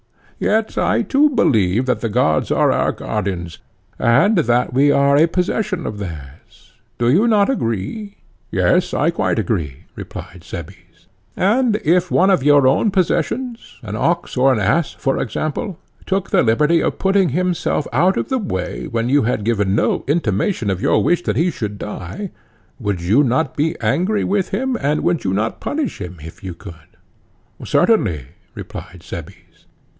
[0.39, 3.59] Yet I too believe that the gods are our guardians,
[3.99, 6.73] and that we are a possession of theirs.
[6.97, 8.17] Do you not agree?
[8.49, 9.85] Yes, I quite agree,
[10.41, 11.05] said Cebes.
[11.37, 15.77] And if one of your own possessions, an ox or an ass, for example,
[16.07, 20.03] took the liberty of putting himself out of the way when you had given no
[20.07, 22.31] intimation of your wish that he should die,
[22.79, 26.55] would you not be angry with him, and would you not punish him if you
[26.55, 26.73] could?
[27.63, 29.67] Certainly, replied Cebes.